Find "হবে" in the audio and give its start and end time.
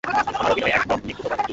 1.33-1.49